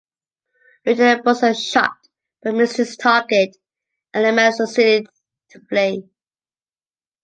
Lieutenant 0.83 1.21
Busson 1.23 1.53
shot 1.53 1.93
but 2.41 2.55
missed 2.55 2.77
his 2.77 2.97
target 2.97 3.55
and 4.15 4.25
the 4.25 4.31
man 4.31 4.51
succeeded 4.51 5.05
to 5.51 5.59
flee. 5.69 6.09